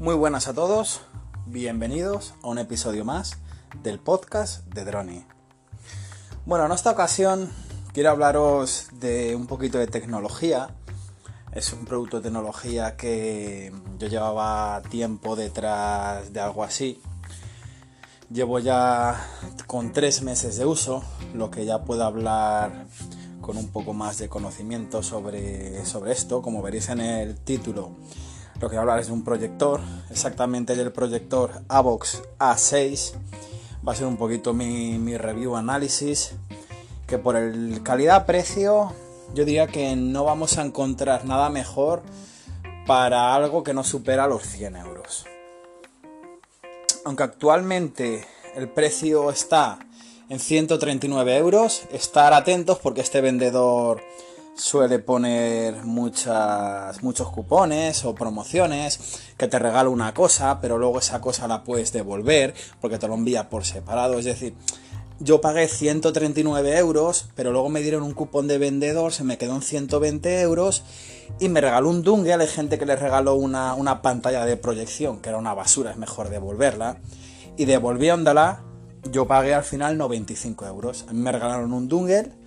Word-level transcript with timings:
Muy 0.00 0.14
buenas 0.14 0.48
a 0.48 0.54
todos, 0.54 1.02
bienvenidos 1.44 2.32
a 2.42 2.48
un 2.48 2.56
episodio 2.56 3.04
más 3.04 3.36
del 3.82 3.98
podcast 3.98 4.64
de 4.64 4.86
Droni. 4.86 5.26
Bueno, 6.46 6.64
en 6.64 6.72
esta 6.72 6.90
ocasión 6.90 7.50
quiero 7.92 8.08
hablaros 8.08 8.86
de 8.94 9.36
un 9.36 9.46
poquito 9.46 9.76
de 9.76 9.88
tecnología. 9.88 10.70
Es 11.52 11.74
un 11.74 11.84
producto 11.84 12.16
de 12.16 12.22
tecnología 12.22 12.96
que 12.96 13.74
yo 13.98 14.08
llevaba 14.08 14.80
tiempo 14.88 15.36
detrás 15.36 16.32
de 16.32 16.40
algo 16.40 16.64
así. 16.64 17.02
Llevo 18.30 18.58
ya 18.58 19.22
con 19.66 19.92
tres 19.92 20.22
meses 20.22 20.56
de 20.56 20.64
uso, 20.64 21.04
lo 21.34 21.50
que 21.50 21.66
ya 21.66 21.84
puedo 21.84 22.04
hablar 22.04 22.86
con 23.42 23.58
un 23.58 23.68
poco 23.68 23.92
más 23.92 24.16
de 24.16 24.30
conocimiento 24.30 25.02
sobre, 25.02 25.84
sobre 25.84 26.12
esto. 26.12 26.40
Como 26.40 26.62
veréis 26.62 26.88
en 26.88 27.00
el 27.00 27.36
título, 27.36 27.96
lo 28.60 28.68
que 28.68 28.76
voy 28.76 28.76
a 28.76 28.80
hablar 28.80 29.00
es 29.00 29.06
de 29.06 29.14
un 29.14 29.24
proyector, 29.24 29.80
exactamente 30.10 30.76
del 30.76 30.92
proyector 30.92 31.50
Avox 31.68 32.22
A6. 32.38 33.14
Va 33.86 33.92
a 33.92 33.96
ser 33.96 34.06
un 34.06 34.18
poquito 34.18 34.52
mi, 34.52 34.98
mi 34.98 35.16
review 35.16 35.56
análisis, 35.56 36.32
que 37.06 37.16
por 37.16 37.36
el 37.36 37.82
calidad-precio 37.82 38.92
yo 39.34 39.44
diría 39.44 39.66
que 39.66 39.96
no 39.96 40.24
vamos 40.24 40.58
a 40.58 40.62
encontrar 40.62 41.24
nada 41.24 41.48
mejor 41.48 42.02
para 42.86 43.34
algo 43.34 43.62
que 43.62 43.72
no 43.72 43.82
supera 43.82 44.26
los 44.26 44.42
100 44.42 44.76
euros. 44.76 45.24
Aunque 47.06 47.22
actualmente 47.22 48.26
el 48.54 48.68
precio 48.68 49.30
está 49.30 49.78
en 50.28 50.38
139 50.38 51.36
euros, 51.38 51.84
estar 51.92 52.34
atentos 52.34 52.78
porque 52.78 53.00
este 53.00 53.22
vendedor 53.22 54.02
suele 54.60 54.98
poner 54.98 55.84
muchas, 55.84 57.02
muchos 57.02 57.30
cupones 57.30 58.04
o 58.04 58.14
promociones, 58.14 59.00
que 59.38 59.48
te 59.48 59.58
regala 59.58 59.88
una 59.88 60.12
cosa, 60.12 60.60
pero 60.60 60.76
luego 60.76 60.98
esa 60.98 61.20
cosa 61.20 61.48
la 61.48 61.64
puedes 61.64 61.92
devolver 61.92 62.54
porque 62.80 62.98
te 62.98 63.08
lo 63.08 63.14
envía 63.14 63.48
por 63.48 63.64
separado. 63.64 64.18
Es 64.18 64.26
decir, 64.26 64.54
yo 65.18 65.40
pagué 65.40 65.66
139 65.66 66.76
euros, 66.76 67.30
pero 67.34 67.52
luego 67.52 67.70
me 67.70 67.80
dieron 67.80 68.02
un 68.02 68.12
cupón 68.12 68.48
de 68.48 68.58
vendedor, 68.58 69.12
se 69.12 69.24
me 69.24 69.38
quedó 69.38 69.54
en 69.54 69.62
120 69.62 70.40
euros 70.42 70.82
y 71.38 71.48
me 71.48 71.62
regaló 71.62 71.88
un 71.88 72.02
dungle. 72.02 72.34
Hay 72.34 72.46
gente 72.46 72.78
que 72.78 72.86
le 72.86 72.96
regaló 72.96 73.36
una, 73.36 73.74
una 73.74 74.02
pantalla 74.02 74.44
de 74.44 74.58
proyección, 74.58 75.20
que 75.22 75.30
era 75.30 75.38
una 75.38 75.54
basura, 75.54 75.90
es 75.90 75.96
mejor 75.96 76.28
devolverla. 76.28 76.98
Y 77.56 77.64
devolví 77.64 78.10
Ondala, 78.10 78.62
yo 79.10 79.26
pagué 79.26 79.54
al 79.54 79.64
final 79.64 79.96
95 79.96 80.66
euros. 80.66 81.06
A 81.08 81.14
mí 81.14 81.20
me 81.20 81.32
regalaron 81.32 81.72
un 81.72 81.88
dungle 81.88 82.39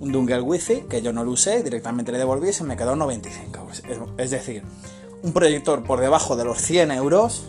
un 0.00 0.12
dongle 0.12 0.40
wifi 0.40 0.82
que 0.88 1.02
yo 1.02 1.12
no 1.12 1.24
lo 1.24 1.32
usé, 1.32 1.62
directamente 1.62 2.12
le 2.12 2.18
devolví 2.18 2.48
y 2.48 2.52
se 2.52 2.64
me 2.64 2.76
quedó 2.76 2.96
95 2.96 3.58
euros. 3.58 3.82
Es 4.16 4.30
decir, 4.30 4.62
un 5.22 5.32
proyector 5.32 5.82
por 5.82 6.00
debajo 6.00 6.36
de 6.36 6.44
los 6.44 6.58
100 6.58 6.92
euros 6.92 7.44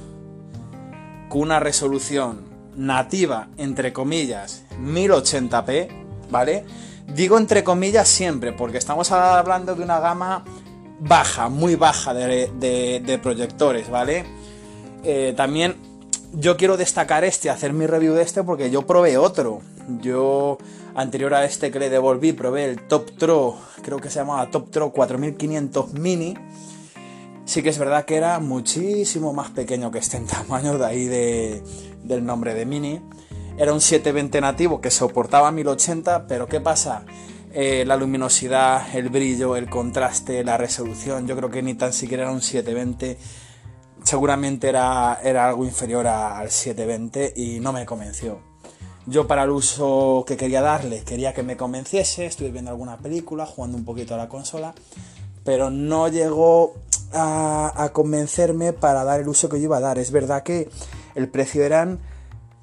con 1.30 1.42
una 1.42 1.60
resolución 1.60 2.42
nativa, 2.76 3.50
entre 3.58 3.94
comillas, 3.94 4.64
1080p, 4.82 5.90
¿vale? 6.32 6.66
Digo 7.14 7.38
entre 7.38 7.64
comillas 7.64 8.08
siempre, 8.08 8.54
porque 8.54 8.78
estamos 8.78 9.12
hablando 9.12 9.76
de 9.76 9.84
una 9.84 10.00
gama 10.00 10.44
baja, 11.00 11.50
muy 11.50 11.76
baja 11.76 12.14
de, 12.14 13.20
proyectores, 13.22 13.90
¿vale? 13.90 14.26
Eh, 15.04 15.34
también 15.36 15.76
yo 16.34 16.58
quiero 16.58 16.78
destacar 16.78 17.24
este, 17.24 17.50
hacer 17.50 17.74
mi 17.74 17.88
review 17.88 18.14
de 18.14 18.22
este, 18.22 18.44
porque 18.44 18.70
yo 18.70 18.86
probé 18.86 19.18
otro. 19.18 19.62
Yo 20.02 20.58
Anterior 21.00 21.34
a 21.34 21.46
este 21.46 21.72
que 21.72 21.80
le 21.80 21.90
devolví, 21.90 22.34
probé 22.34 22.66
el 22.66 22.82
Top 22.88 23.12
Tro, 23.18 23.58
creo 23.82 24.00
que 24.00 24.10
se 24.10 24.20
llamaba 24.20 24.50
Top 24.52 24.70
Tro 24.70 24.92
4500 24.92 25.94
Mini. 25.94 26.34
Sí 27.46 27.64
que 27.64 27.70
es 27.70 27.80
verdad 27.80 28.04
que 28.04 28.18
era 28.18 28.40
muchísimo 28.40 29.32
más 29.32 29.50
pequeño 29.52 29.92
que 29.92 30.00
este 30.00 30.18
en 30.18 30.28
tamaño, 30.28 30.78
de 30.78 30.86
ahí 30.86 31.06
del 31.06 32.26
nombre 32.26 32.54
de 32.54 32.66
Mini. 32.66 33.02
Era 33.58 33.74
un 33.74 33.80
720 33.80 34.42
nativo 34.42 34.82
que 34.82 34.92
soportaba 34.92 35.52
1080, 35.52 36.28
pero 36.28 36.48
¿qué 36.48 36.60
pasa? 36.60 37.06
Eh, 37.54 37.86
la 37.88 37.96
luminosidad, 37.96 38.94
el 38.94 39.10
brillo, 39.10 39.56
el 39.56 39.70
contraste, 39.70 40.44
la 40.44 40.58
resolución, 40.58 41.28
yo 41.28 41.36
creo 41.36 41.50
que 41.50 41.64
ni 41.64 41.76
tan 41.76 41.94
siquiera 41.94 42.24
era 42.24 42.32
un 42.32 42.42
720 42.42 43.18
seguramente 44.04 44.70
era, 44.70 45.20
era 45.24 45.50
algo 45.50 45.66
inferior 45.66 46.08
al 46.08 46.50
720 46.50 47.34
y 47.36 47.60
no 47.60 47.74
me 47.74 47.86
convenció. 47.86 48.49
Yo 49.10 49.26
para 49.26 49.44
el 49.44 49.50
uso 49.50 50.24
que 50.28 50.38
quería 50.38 50.62
darle, 50.62 51.02
quería 51.02 51.34
que 51.34 51.42
me 51.42 51.58
convenciese, 51.58 52.28
estuve 52.28 52.52
viendo 52.52 52.70
alguna 52.70 52.98
película, 52.98 53.48
jugando 53.48 53.76
un 53.76 53.84
poquito 53.84 54.14
a 54.14 54.18
la 54.18 54.30
consola, 54.30 54.76
pero 55.44 55.72
no 55.72 56.10
llegó 56.10 56.76
a, 57.12 57.90
convencerme 57.92 58.72
para 58.72 59.04
dar 59.04 59.20
el 59.20 59.28
uso 59.28 59.50
que 59.50 59.58
yo 59.58 59.64
iba 59.64 59.78
a 59.78 59.80
dar. 59.80 59.98
Es 59.98 60.12
verdad 60.12 60.44
que 60.44 60.70
el 61.16 61.28
precio 61.28 61.64
eran 61.64 61.98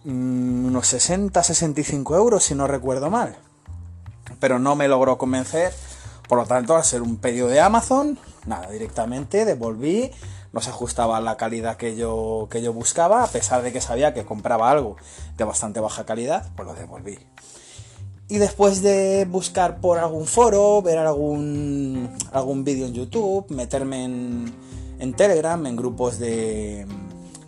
mm, 0.05 0.67
unos 0.67 0.95
60-65 0.95 2.15
euros, 2.17 2.45
si 2.45 2.55
no 2.55 2.69
recuerdo 2.69 3.11
mal, 3.11 3.37
pero 4.39 4.61
no 4.61 4.77
me 4.77 4.87
logró 4.87 5.19
convencer. 5.19 5.73
Por 6.29 6.39
lo 6.39 6.47
tanto, 6.47 6.77
al 6.77 6.85
ser 6.85 7.03
un 7.03 7.17
pedido 7.17 7.49
de 7.49 7.61
Amazon, 7.61 8.19
nada, 8.47 8.71
directamente 8.71 9.45
devolví 9.45 10.11
no 10.57 10.63
se 10.63 10.71
ajustaba 10.71 11.19
a 11.19 11.21
la 11.21 11.37
calidad 11.37 11.77
que 11.77 11.97
yo, 11.97 12.49
que 12.51 12.63
yo 12.63 12.73
buscaba, 12.73 13.23
a 13.23 13.27
pesar 13.27 13.63
de 13.63 13.75
que 13.75 13.83
sabía 13.83 14.15
que 14.15 14.25
compraba 14.25 14.71
algo 14.71 14.97
de 15.37 15.45
bastante 15.45 15.81
baja 15.81 16.07
calidad, 16.07 16.51
pues 16.57 16.67
lo 16.67 16.75
devolví. 16.75 17.19
Y 18.29 18.39
después 18.39 18.81
de 18.81 19.27
buscar 19.29 19.83
por 19.83 19.99
algún 19.99 20.27
foro, 20.27 20.81
ver 20.81 20.97
algún, 20.97 22.11
algún 22.33 22.65
vídeo 22.65 22.87
en 22.87 22.95
YouTube, 22.95 23.45
meterme 23.51 24.05
en, 24.05 24.55
en 24.99 25.13
Telegram, 25.13 25.65
en 25.67 25.77
grupos 25.77 26.19
de, 26.19 26.87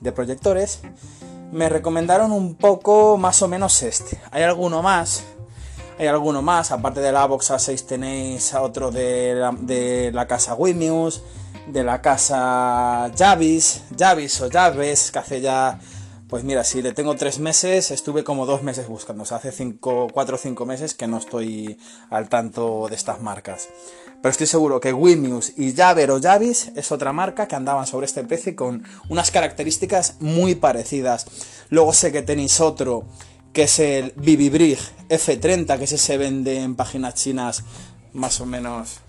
de 0.00 0.12
proyectores, 0.12 0.81
me 1.50 1.71
recomendaron 1.71 2.31
un 2.31 2.56
poco 2.56 3.17
más 3.17 3.41
o 3.41 3.49
menos 3.49 3.83
este. 3.83 4.21
Hay 4.31 4.43
alguno 4.43 4.83
más, 4.83 5.25
hay 5.98 6.06
alguno 6.06 6.42
más, 6.42 6.70
aparte 6.70 7.00
de 7.00 7.10
la 7.10 7.26
Box 7.26 7.50
A6 7.50 7.84
tenéis 7.84 8.54
otro 8.54 8.92
de 8.92 9.34
la, 9.34 9.53
de 9.59 10.12
la 10.12 10.28
casa 10.28 10.54
Wimius, 10.54 11.22
de 11.66 11.82
la 11.82 12.00
casa 12.00 13.10
Javis, 13.19 13.82
Javis 13.98 14.41
o 14.41 14.48
Javes, 14.48 15.10
que 15.10 15.19
hace 15.19 15.41
ya, 15.41 15.81
pues 16.28 16.44
mira, 16.44 16.62
si 16.62 16.82
le 16.82 16.92
tengo 16.92 17.16
tres 17.16 17.41
meses, 17.41 17.91
estuve 17.91 18.22
como 18.22 18.47
dos 18.47 18.62
meses 18.62 18.87
buscando, 18.87 19.25
o 19.25 19.26
sea, 19.26 19.38
hace 19.38 19.50
cinco, 19.50 20.06
cuatro 20.12 20.37
o 20.37 20.38
cinco 20.38 20.66
meses 20.66 20.94
que 20.94 21.08
no 21.08 21.19
estoy 21.19 21.78
al 22.10 22.28
tanto 22.28 22.87
de 22.88 22.94
estas 22.94 23.20
marcas. 23.20 23.69
Pero 24.22 24.31
estoy 24.31 24.47
seguro 24.47 24.81
que 24.81 24.92
Wimius 24.92 25.58
y 25.58 25.75
Javer 25.75 26.10
o 26.12 26.20
Javis 26.20 26.72
es 26.75 26.92
otra 26.92 27.12
marca 27.12 27.47
que 27.47 27.56
andaban 27.56 27.87
sobre 27.87 28.06
este 28.06 28.25
precio 28.25 28.54
con 28.54 28.84
unas 29.08 29.31
características 29.31 30.16
muy 30.20 30.54
parecidas. 30.54 31.26
Luego 31.70 31.92
sé 31.92 32.10
que 32.12 32.22
tenéis 32.22 32.60
otro 32.60 33.04
que 33.53 33.62
es 33.62 33.78
el 33.78 34.12
Bibibrig 34.16 34.78
F30, 35.09 35.78
que 35.78 35.84
ese 35.84 35.98
se 35.98 36.16
vende 36.19 36.60
en 36.60 36.76
páginas 36.76 37.14
chinas 37.14 37.64
más 38.12 38.41
o 38.41 38.47
menos 38.47 39.00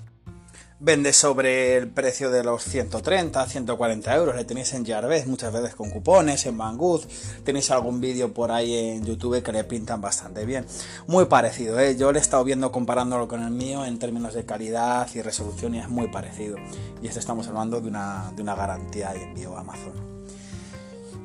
vende 0.79 1.11
sobre 1.11 1.75
el 1.75 1.89
precio 1.89 2.31
de 2.31 2.43
los 2.43 2.63
130, 2.63 3.45
140 3.45 4.15
euros. 4.15 4.35
Le 4.35 4.45
tenéis 4.45 4.73
en 4.73 4.85
Jarvis 4.85 5.27
muchas 5.27 5.51
veces 5.51 5.75
con 5.75 5.89
cupones, 5.89 6.45
en 6.45 6.57
Banggood. 6.57 7.03
Tenéis 7.43 7.69
algún 7.71 7.99
vídeo 7.99 8.33
por 8.33 8.51
ahí 8.51 8.75
en 8.75 9.05
YouTube 9.05 9.43
que 9.43 9.51
le 9.51 9.63
pintan 9.65 10.01
bastante 10.01 10.45
bien. 10.45 10.65
Muy 11.07 11.25
parecido, 11.25 11.79
¿eh? 11.79 11.97
Yo 11.97 12.11
le 12.11 12.19
he 12.19 12.21
estado 12.21 12.43
viendo 12.43 12.71
comparándolo 12.71 13.27
con 13.27 13.43
el 13.43 13.51
mío 13.51 13.85
en 13.85 13.99
términos 13.99 14.33
de 14.33 14.45
calidad 14.45 15.07
y 15.13 15.21
resolución 15.21 15.75
y 15.75 15.79
es 15.79 15.89
muy 15.89 16.07
parecido. 16.07 16.57
Y 17.01 17.07
esto 17.07 17.19
estamos 17.19 17.47
hablando 17.47 17.81
de 17.81 17.89
una, 17.89 18.31
de 18.35 18.41
una 18.41 18.55
garantía 18.55 19.11
de 19.11 19.23
envío 19.23 19.57
a 19.57 19.61
Amazon. 19.61 19.93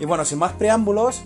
Y 0.01 0.05
bueno, 0.07 0.25
sin 0.25 0.39
más 0.39 0.53
preámbulos, 0.53 1.23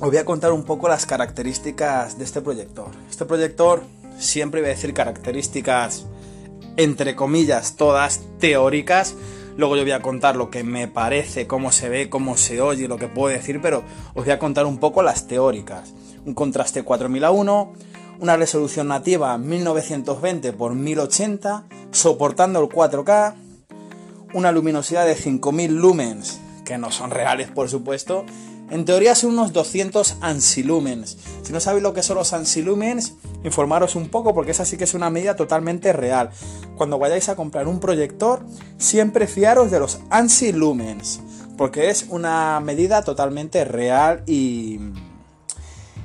os 0.00 0.08
voy 0.08 0.16
a 0.16 0.24
contar 0.24 0.52
un 0.52 0.64
poco 0.64 0.88
las 0.88 1.06
características 1.06 2.18
de 2.18 2.24
este 2.24 2.40
proyector. 2.40 2.88
Este 3.08 3.24
proyector 3.24 3.82
siempre 4.18 4.60
iba 4.60 4.68
a 4.68 4.70
decir 4.70 4.94
características 4.94 6.06
entre 6.76 7.14
comillas, 7.14 7.76
todas 7.76 8.22
teóricas. 8.38 9.14
Luego 9.56 9.76
yo 9.76 9.82
voy 9.82 9.92
a 9.92 10.02
contar 10.02 10.36
lo 10.36 10.50
que 10.50 10.64
me 10.64 10.88
parece, 10.88 11.46
cómo 11.46 11.70
se 11.70 11.88
ve, 11.88 12.10
cómo 12.10 12.36
se 12.36 12.60
oye, 12.60 12.88
lo 12.88 12.98
que 12.98 13.08
puedo 13.08 13.28
decir, 13.28 13.60
pero 13.62 13.84
os 14.14 14.24
voy 14.24 14.30
a 14.30 14.38
contar 14.38 14.66
un 14.66 14.78
poco 14.78 15.02
las 15.02 15.28
teóricas. 15.28 15.94
Un 16.26 16.34
contraste 16.34 16.82
4000 16.82 17.24
a 17.24 17.30
1, 17.30 17.72
una 18.20 18.36
resolución 18.36 18.88
nativa 18.88 19.38
1920 19.38 20.48
x 20.48 20.58
1080, 20.58 21.66
soportando 21.92 22.60
el 22.60 22.68
4K, 22.68 23.34
una 24.32 24.50
luminosidad 24.50 25.06
de 25.06 25.14
5000 25.14 25.72
lumens, 25.76 26.40
que 26.64 26.78
no 26.78 26.90
son 26.90 27.10
reales 27.10 27.48
por 27.48 27.68
supuesto, 27.68 28.24
en 28.70 28.84
teoría 28.84 29.14
son 29.14 29.32
unos 29.32 29.52
200 29.52 30.16
ansilumens. 30.20 31.18
Si 31.42 31.52
no 31.52 31.60
sabéis 31.60 31.82
lo 31.82 31.92
que 31.94 32.02
son 32.02 32.16
los 32.16 32.32
ansilumens, 32.32 33.14
informaros 33.44 33.94
un 33.96 34.08
poco 34.08 34.34
porque 34.34 34.52
esa 34.52 34.64
sí 34.64 34.76
que 34.76 34.84
es 34.84 34.94
una 34.94 35.10
medida 35.10 35.36
totalmente 35.36 35.92
real. 35.92 36.30
Cuando 36.76 36.98
vayáis 36.98 37.28
a 37.28 37.36
comprar 37.36 37.68
un 37.68 37.80
proyector, 37.80 38.44
siempre 38.78 39.26
fiaros 39.26 39.70
de 39.70 39.80
los 39.80 40.00
ansilumens, 40.10 41.20
porque 41.56 41.90
es 41.90 42.06
una 42.08 42.60
medida 42.60 43.02
totalmente 43.02 43.64
real 43.64 44.22
y 44.26 44.80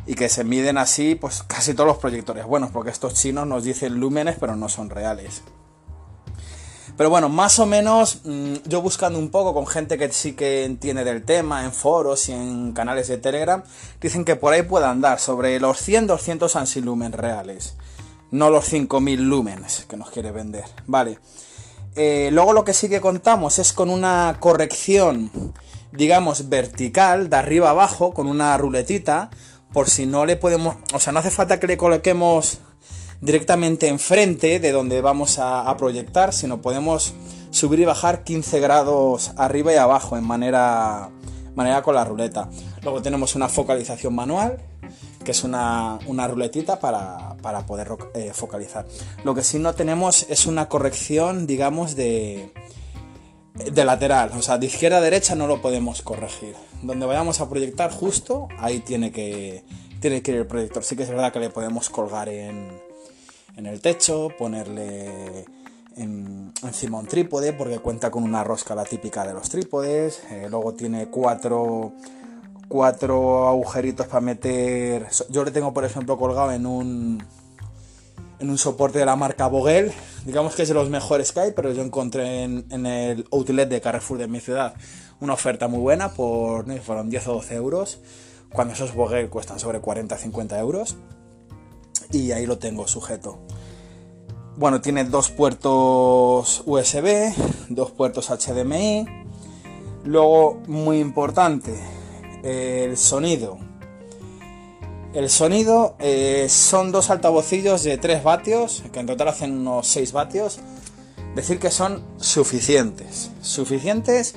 y 0.09 0.15
que 0.15 0.27
se 0.27 0.43
miden 0.43 0.79
así 0.79 1.13
pues 1.13 1.43
casi 1.43 1.75
todos 1.75 1.85
los 1.85 1.97
proyectores 1.97 2.43
buenos, 2.43 2.71
porque 2.71 2.89
estos 2.89 3.13
chinos 3.13 3.45
nos 3.45 3.63
dicen 3.63 3.99
lúmenes 3.99 4.37
pero 4.39 4.55
no 4.55 4.67
son 4.67 4.89
reales. 4.89 5.43
Pero 6.99 7.09
bueno, 7.09 7.29
más 7.29 7.59
o 7.59 7.65
menos 7.65 8.19
mm, 8.25 8.55
yo 8.65 8.81
buscando 8.81 9.19
un 9.19 9.29
poco 9.29 9.53
con 9.53 9.65
gente 9.65 9.97
que 9.97 10.11
sí 10.11 10.33
que 10.33 10.65
entiende 10.65 11.05
del 11.05 11.23
tema, 11.23 11.63
en 11.63 11.71
foros 11.71 12.27
y 12.27 12.33
en 12.33 12.73
canales 12.73 13.07
de 13.07 13.17
Telegram, 13.17 13.63
dicen 14.01 14.25
que 14.25 14.35
por 14.35 14.51
ahí 14.51 14.63
puede 14.63 14.85
andar 14.85 15.17
sobre 15.21 15.57
los 15.61 15.77
100-200 15.87 16.53
ansi 16.57 16.81
reales. 17.11 17.77
No 18.31 18.49
los 18.49 18.65
5000 18.65 19.29
lumens 19.29 19.85
que 19.87 19.95
nos 19.95 20.09
quiere 20.09 20.31
vender. 20.31 20.65
Vale. 20.87 21.19
Eh, 21.95 22.31
luego 22.33 22.51
lo 22.51 22.65
que 22.65 22.73
sí 22.73 22.89
que 22.89 22.99
contamos 22.99 23.59
es 23.59 23.71
con 23.71 23.89
una 23.89 24.35
corrección, 24.41 25.31
digamos, 25.93 26.49
vertical, 26.49 27.29
de 27.29 27.37
arriba 27.37 27.69
abajo, 27.69 28.13
con 28.13 28.27
una 28.27 28.57
ruletita, 28.57 29.29
por 29.71 29.89
si 29.89 30.05
no 30.05 30.25
le 30.25 30.35
podemos... 30.35 30.75
O 30.93 30.99
sea, 30.99 31.13
no 31.13 31.19
hace 31.19 31.31
falta 31.31 31.61
que 31.61 31.67
le 31.67 31.77
coloquemos 31.77 32.59
directamente 33.21 33.87
enfrente 33.87 34.59
de 34.59 34.71
donde 34.71 35.01
vamos 35.01 35.39
a, 35.39 35.75
proyectar, 35.77 36.33
sino 36.33 36.61
podemos 36.61 37.13
subir 37.51 37.79
y 37.79 37.85
bajar 37.85 38.23
15 38.23 38.59
grados 38.59 39.31
arriba 39.37 39.73
y 39.73 39.75
abajo 39.75 40.17
en 40.17 40.25
manera, 40.25 41.09
manera 41.55 41.81
con 41.81 41.95
la 41.95 42.05
ruleta. 42.05 42.49
Luego 42.83 43.01
tenemos 43.01 43.35
una 43.35 43.49
focalización 43.49 44.15
manual, 44.15 44.57
que 45.23 45.31
es 45.31 45.43
una, 45.43 45.99
ruletita 46.27 46.79
para, 46.79 47.35
poder 47.67 47.89
eh, 48.13 48.31
focalizar. 48.33 48.85
Lo 49.23 49.35
que 49.35 49.43
sí 49.43 49.59
no 49.59 49.73
tenemos 49.73 50.25
es 50.29 50.45
una 50.45 50.69
corrección, 50.69 51.45
digamos, 51.45 51.95
de, 51.95 52.53
de 53.53 53.85
lateral. 53.85 54.31
O 54.37 54.41
sea, 54.41 54.57
de 54.57 54.67
izquierda 54.67 54.97
a 54.97 55.01
derecha 55.01 55.35
no 55.35 55.47
lo 55.47 55.61
podemos 55.61 56.01
corregir. 56.01 56.55
Donde 56.81 57.05
vayamos 57.05 57.41
a 57.41 57.49
proyectar 57.49 57.91
justo, 57.91 58.47
ahí 58.57 58.79
tiene 58.79 59.11
que, 59.11 59.65
tiene 59.99 60.21
que 60.21 60.31
ir 60.31 60.37
el 60.37 60.47
proyector. 60.47 60.83
Sí 60.83 60.95
que 60.95 61.03
es 61.03 61.09
verdad 61.09 61.33
que 61.33 61.39
le 61.39 61.49
podemos 61.49 61.89
colgar 61.89 62.29
en, 62.29 62.69
en 63.59 63.65
el 63.65 63.81
techo, 63.81 64.29
ponerle 64.37 65.45
encima 65.97 66.97
un 66.97 67.07
trípode 67.07 67.51
porque 67.51 67.79
cuenta 67.79 68.09
con 68.09 68.23
una 68.23 68.41
rosca 68.41 68.73
la 68.73 68.85
típica 68.85 69.27
de 69.27 69.33
los 69.33 69.49
trípodes. 69.49 70.21
Eh, 70.31 70.47
luego 70.49 70.73
tiene 70.73 71.09
cuatro, 71.09 71.91
cuatro 72.69 73.49
agujeritos 73.49 74.07
para 74.07 74.21
meter. 74.21 75.07
Yo 75.29 75.43
le 75.43 75.51
tengo, 75.51 75.73
por 75.73 75.83
ejemplo, 75.83 76.17
colgado 76.17 76.53
en 76.53 76.65
un 76.65 77.23
en 78.39 78.49
un 78.49 78.57
soporte 78.57 78.99
de 78.99 79.05
la 79.05 79.17
marca 79.17 79.47
Vogel. 79.47 79.91
Digamos 80.25 80.55
que 80.55 80.61
es 80.61 80.69
de 80.69 80.73
los 80.73 80.89
mejores 80.89 81.33
que 81.33 81.41
hay, 81.41 81.51
pero 81.51 81.73
yo 81.73 81.83
encontré 81.83 82.43
en, 82.43 82.85
el 82.85 83.27
outlet 83.33 83.67
de 83.67 83.81
Carrefour 83.81 84.17
de 84.17 84.27
mi 84.29 84.39
ciudad 84.39 84.73
una 85.19 85.33
oferta 85.33 85.67
muy 85.67 85.79
buena 85.79 86.13
por 86.13 86.65
fueron 86.79 87.09
10 87.09 87.27
o 87.27 87.33
12 87.33 87.55
euros. 87.55 87.99
Cuando 88.53 88.73
esos 88.73 88.95
Vogel 88.95 89.29
cuestan 89.29 89.59
sobre 89.59 89.81
40-50 89.81 90.57
euros 90.59 90.95
y 92.11 92.31
ahí 92.31 92.45
lo 92.45 92.57
tengo 92.57 92.87
sujeto. 92.87 93.39
Bueno, 94.57 94.81
tiene 94.81 95.05
dos 95.05 95.29
puertos 95.29 96.63
USB, 96.65 97.33
dos 97.69 97.91
puertos 97.91 98.29
HDMI. 98.29 99.05
Luego, 100.03 100.61
muy 100.67 100.99
importante, 100.99 101.79
el 102.43 102.97
sonido. 102.97 103.57
El 105.13 105.29
sonido 105.29 105.95
eh, 105.99 106.47
son 106.49 106.91
dos 106.91 107.09
altavocillos 107.09 107.83
de 107.83 107.97
3 107.97 108.23
vatios, 108.23 108.83
que 108.91 108.99
en 108.99 109.07
total 109.07 109.29
hacen 109.29 109.57
unos 109.59 109.87
6 109.87 110.11
vatios. 110.11 110.59
Decir 111.35 111.59
que 111.59 111.71
son 111.71 112.03
suficientes. 112.17 113.31
Suficientes 113.41 114.35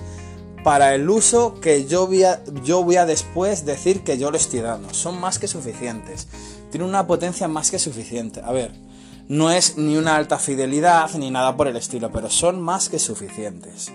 para 0.65 0.95
el 0.95 1.11
uso 1.11 1.55
que 1.61 1.87
yo 1.87 2.07
voy, 2.07 2.23
a, 2.25 2.43
yo 2.63 2.85
voy 2.85 2.97
a 2.97 3.07
después 3.07 3.67
decir 3.67 4.05
que 4.05 4.19
yo 4.19 4.31
le 4.31 4.39
estoy 4.39 4.61
dando. 4.61 4.95
Son 4.95 5.21
más 5.21 5.39
que 5.39 5.49
suficientes 5.49 6.29
tiene 6.73 6.87
una 6.87 7.07
potencia 7.07 7.47
más 7.47 7.71
que 7.71 7.79
suficiente. 7.79 8.41
A 8.43 8.51
ver, 8.51 8.73
no 9.29 9.53
es 9.53 9.77
ni 9.77 9.97
una 9.97 10.17
alta 10.17 10.39
fidelidad 10.39 11.15
ni 11.15 11.31
nada 11.31 11.57
por 11.57 11.69
el 11.69 11.77
estilo, 11.77 12.11
pero 12.11 12.31
son 12.31 12.61
más 12.61 12.89
que 12.89 12.99
suficientes. 12.99 13.93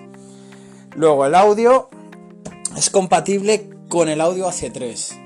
Luego 0.95 1.25
el 1.25 1.35
audio 1.35 1.89
es 2.77 2.89
compatible 2.89 3.69
con 3.89 4.09
el 4.09 4.21
audio 4.21 4.47
AC3. 4.47 5.25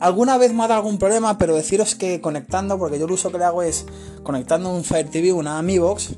Alguna 0.00 0.38
vez 0.38 0.52
me 0.52 0.64
ha 0.64 0.68
dado 0.68 0.80
algún 0.80 0.98
problema, 0.98 1.38
pero 1.38 1.54
deciros 1.54 1.94
que 1.94 2.20
conectando, 2.20 2.78
porque 2.78 2.98
yo 2.98 3.06
el 3.06 3.12
uso 3.12 3.30
que 3.30 3.38
le 3.38 3.44
hago 3.44 3.62
es 3.62 3.86
conectando 4.24 4.70
un 4.70 4.84
Fire 4.84 5.08
TV, 5.08 5.32
una 5.32 5.62
Box, 5.62 6.16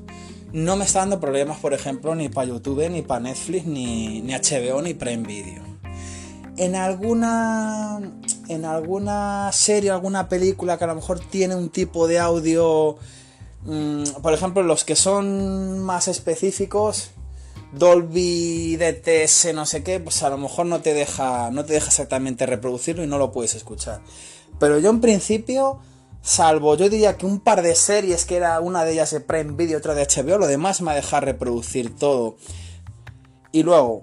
no 0.53 0.77
me 0.77 0.85
está 0.85 1.01
dando 1.01 1.21
problemas, 1.21 1.59
por 1.59 1.75
ejemplo, 1.75 2.15
ni 2.15 2.29
para 2.29 2.49
YouTube, 2.49 2.89
ni 2.91 3.03
para 3.03 3.21
Netflix, 3.21 3.67
ni, 3.67 4.23
ni 4.23 4.33
HBO, 4.33 4.83
ni 4.83 4.95
Prime 4.95 5.27
Video 5.27 5.70
en 6.61 6.77
alguna 6.77 8.01
en 8.49 8.67
alguna 8.67 9.51
serie, 9.51 9.91
alguna 9.91 10.29
película 10.29 10.77
que 10.77 10.85
a 10.85 10.89
lo 10.89 10.95
mejor 10.95 11.19
tiene 11.19 11.55
un 11.57 11.71
tipo 11.71 12.07
de 12.07 12.19
audio, 12.19 12.99
mm, 13.63 14.21
por 14.23 14.35
ejemplo, 14.35 14.63
los 14.63 14.85
que 14.85 14.95
son 14.95 15.79
más 15.79 16.07
específicos, 16.07 17.13
Dolby 17.73 18.77
DTS, 18.77 19.55
no 19.55 19.65
sé 19.65 19.83
qué, 19.83 20.01
pues 20.01 20.23
a 20.23 20.29
lo 20.29 20.37
mejor 20.37 20.67
no 20.67 20.81
te 20.83 20.93
deja 20.93 21.51
no 21.51 21.65
te 21.65 21.73
deja 21.73 21.87
exactamente 21.87 22.45
reproducirlo 22.45 23.03
y 23.05 23.07
no 23.07 23.17
lo 23.17 23.33
puedes 23.33 23.55
escuchar. 23.55 24.03
Pero 24.59 24.79
yo 24.79 24.91
en 24.91 25.01
principio, 25.01 25.81
salvo 26.21 26.77
yo 26.77 26.91
diría 26.91 27.17
que 27.17 27.25
un 27.25 27.41
par 27.41 27.63
de 27.63 27.75
series 27.75 28.27
que 28.27 28.37
era 28.37 28.61
una 28.61 28.85
de 28.85 28.93
ellas 28.93 29.13
de 29.13 29.21
Prime 29.21 29.53
Video, 29.53 29.79
otra 29.79 29.95
de 29.95 30.07
HBO, 30.07 30.37
lo 30.37 30.47
demás 30.47 30.83
me 30.83 30.91
ha 30.91 30.95
dejado 30.95 31.25
reproducir 31.25 31.97
todo. 31.97 32.37
Y 33.53 33.63
luego, 33.63 34.03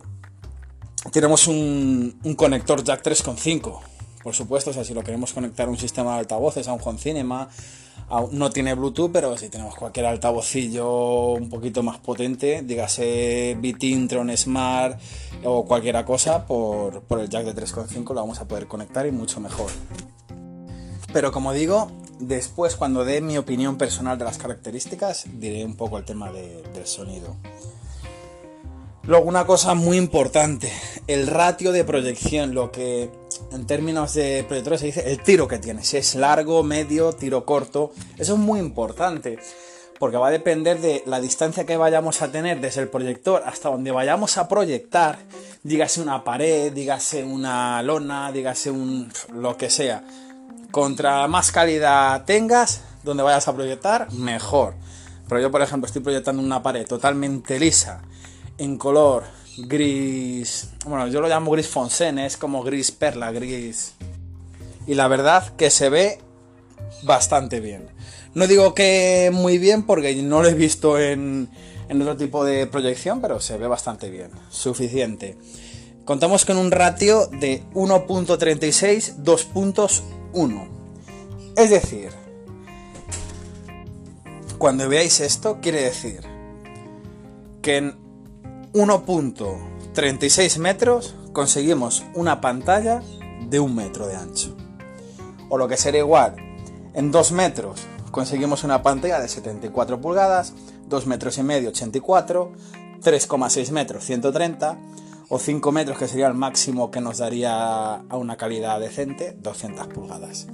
tenemos 1.12 1.48
un, 1.48 2.19
conector 2.36 2.83
jack 2.83 3.04
3.5 3.04 3.80
por 4.24 4.36
supuesto, 4.36 4.71
o 4.71 4.74
sea, 4.74 4.83
si 4.83 4.94
lo 4.94 5.04
queremos 5.04 5.31
conectar 5.31 5.68
a 5.68 5.69
un 5.69 5.77
sistema 5.77 6.13
de 6.13 6.19
altavoces, 6.19 6.68
a 6.68 6.74
un 6.74 6.81
home 6.83 7.00
cinema, 7.00 7.48
no 8.31 8.50
tiene 8.50 8.74
Bluetooth, 8.74 9.09
pero 9.09 9.38
si 9.38 9.48
tenemos 9.48 9.75
cualquier 9.75 10.06
altavocillo 10.06 11.33
un 11.33 11.50
poquito 11.50 11.81
más 11.81 12.00
potente, 12.00 12.62
dígase 12.62 13.56
Bitintron, 13.57 14.36
Smart 14.36 15.00
o 15.45 15.65
cualquier 15.65 16.04
cosa, 16.04 16.45
por 16.45 17.04
el 17.21 17.30
jack 17.30 17.45
de 17.45 17.56
3.5 17.56 18.09
lo 18.09 18.15
vamos 18.15 18.42
a 18.42 18.48
poder 18.50 18.68
conectar 18.68 19.06
y 19.06 19.12
mucho 19.12 19.39
mejor. 19.39 19.71
Pero 21.13 21.31
como 21.31 21.54
digo, 21.54 21.89
después 22.19 22.75
cuando 22.75 23.06
dé 23.06 23.21
mi 23.21 23.38
opinión 23.38 23.77
personal 23.77 24.18
de 24.18 24.25
las 24.25 24.38
características, 24.38 25.25
diré 25.33 25.63
un 25.63 25.75
poco 25.75 25.98
el 25.98 26.06
tema 26.06 26.31
del 26.31 26.86
sonido. 26.86 27.36
Luego 29.07 29.24
una 29.24 29.45
cosa 29.45 29.74
muy 29.74 29.95
importante, 29.95 30.69
el 31.07 31.27
ratio 31.27 31.71
de 31.71 31.86
proyección, 31.86 32.54
lo 32.54 32.74
que 32.74 33.09
en 33.54 33.65
términos 33.65 34.13
de 34.15 34.44
proyectores 34.45 34.81
se 34.81 34.88
dice 34.88 35.09
el 35.09 35.24
tiro 35.24 35.48
que 35.48 35.59
tiene, 35.59 35.81
si 35.86 35.95
es 35.95 36.15
largo, 36.15 36.62
medio, 36.62 37.13
tiro 37.13 37.45
corto, 37.45 37.94
eso 38.18 38.33
es 38.33 38.39
muy 38.39 38.59
importante, 38.59 39.39
porque 39.98 40.18
va 40.18 40.27
a 40.27 40.31
depender 40.31 40.81
de 40.81 41.04
la 41.06 41.21
distancia 41.21 41.65
que 41.65 41.77
vayamos 41.77 42.21
a 42.21 42.33
tener 42.33 42.59
desde 42.59 42.81
el 42.81 42.90
proyector 42.90 43.44
hasta 43.45 43.69
donde 43.69 43.92
vayamos 43.92 44.37
a 44.37 44.49
proyectar, 44.49 45.19
dígase 45.64 46.02
una 46.02 46.26
pared, 46.26 46.73
dígase 46.73 47.23
una 47.23 47.81
lona, 47.83 48.33
dígase 48.33 48.71
un 48.71 49.09
lo 49.33 49.56
que 49.56 49.69
sea. 49.69 50.04
Contra 50.69 51.26
más 51.30 51.54
calidad 51.54 52.26
tengas 52.26 52.81
donde 53.06 53.23
vayas 53.23 53.47
a 53.47 53.56
proyectar, 53.56 54.11
mejor. 54.11 54.73
Pero 55.30 55.40
yo, 55.40 55.49
por 55.49 55.61
ejemplo, 55.61 55.87
estoy 55.87 56.02
proyectando 56.02 56.42
una 56.42 56.61
pared 56.61 56.85
totalmente 56.85 57.57
lisa 57.57 58.02
en 58.57 58.78
color 58.78 59.23
gris, 59.57 60.69
bueno, 60.85 61.07
yo 61.07 61.21
lo 61.21 61.28
llamo 61.28 61.52
gris 61.52 61.68
foncén, 61.68 62.19
es 62.19 62.37
como 62.37 62.64
gris 62.64 62.92
perla, 62.92 63.31
gris. 63.31 63.94
Y 64.85 64.94
la 64.94 65.07
verdad 65.07 65.56
que 65.56 65.69
se 65.69 65.90
ve 65.90 66.19
bastante 67.04 67.59
bien. 67.59 67.90
No 68.33 68.47
digo 68.47 68.73
que 68.73 69.31
muy 69.33 69.57
bien 69.57 69.83
porque 69.83 70.16
no 70.21 70.42
lo 70.42 70.49
he 70.49 70.54
visto 70.54 70.99
en, 70.99 71.49
en 71.90 72.02
otro 72.02 72.18
tipo 72.18 72.45
de 72.45 72.68
proyección, 72.68 73.19
pero 73.21 73.40
se 73.40 73.57
ve 73.57 73.68
bastante 73.68 74.09
bien, 74.09 74.31
suficiente. 74.49 75.37
Contamos 76.06 76.45
con 76.45 76.57
un 76.57 76.71
ratio 76.71 77.28
de 77.28 77.64
1.36 77.73 79.18
2.1. 79.23 80.68
Es 81.57 81.69
decir, 81.69 82.11
cuando 84.57 84.87
veáis 84.87 85.19
esto, 85.19 85.59
quiere 85.61 85.81
decir 85.81 86.21
que 87.61 87.78
en 87.78 88.06
1.36 88.77 90.59
metros 90.59 91.15
conseguimos 91.33 92.03
una 92.13 92.41
pantalla 92.41 93.01
de 93.49 93.59
un 93.59 93.73
metro 93.73 94.05
de 94.05 94.15
ancho. 94.15 94.55
O 95.49 95.57
lo 95.57 95.67
que 95.67 95.77
sería 95.77 96.01
igual, 96.01 96.35
en 96.93 97.11
2 97.11 97.31
metros 97.31 97.81
conseguimos 98.11 98.63
una 98.63 98.83
pantalla 98.83 99.19
de 99.19 99.27
74 99.29 99.99
pulgadas, 99.99 100.53
2 100.89 101.07
metros 101.07 101.39
y 101.39 101.43
medio 101.43 101.69
84, 101.69 102.51
3,6 103.01 103.71
metros 103.71 104.03
130 104.03 104.77
o 105.29 105.39
5 105.39 105.71
metros 105.71 105.97
que 105.97 106.07
sería 106.07 106.27
el 106.27 106.35
máximo 106.35 106.91
que 106.91 107.01
nos 107.01 107.17
daría 107.17 107.95
a 107.95 108.15
una 108.15 108.37
calidad 108.37 108.79
decente 108.79 109.35
200 109.41 109.87
pulgadas. 109.87 110.45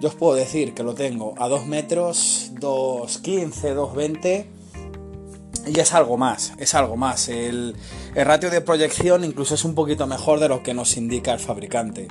Yo 0.00 0.08
os 0.08 0.16
puedo 0.16 0.34
decir 0.34 0.74
que 0.74 0.82
lo 0.82 0.94
tengo 0.94 1.34
a 1.38 1.46
2 1.46 1.66
metros, 1.66 2.50
2,15, 2.56 3.76
2,20 3.76 4.55
y 5.66 5.80
es 5.80 5.92
algo 5.92 6.16
más, 6.16 6.52
es 6.58 6.74
algo 6.74 6.96
más. 6.96 7.28
El, 7.28 7.76
ratio 8.14 8.50
de 8.50 8.60
proyección 8.60 9.24
incluso 9.24 9.54
es 9.54 9.64
un 9.64 9.74
poquito 9.74 10.06
mejor 10.06 10.40
de 10.40 10.48
lo 10.48 10.62
que 10.62 10.74
nos 10.74 10.96
indica 10.96 11.32
el 11.32 11.40
fabricante. 11.40 12.08